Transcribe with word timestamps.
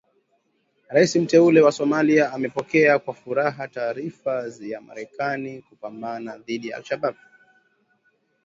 Raisi 0.89 1.19
Mteule 1.19 1.61
wa 1.61 1.71
Somalia 1.71 2.33
amepokea 2.33 2.99
kwa 2.99 3.13
furaha 3.13 3.67
taarifa 3.67 4.51
ya 4.61 4.81
Marekani 4.81 5.61
kupambana 5.61 6.37
dhidi 6.37 6.67
ya 6.69 6.77
Al 6.77 6.83
Shabaab 6.83 7.15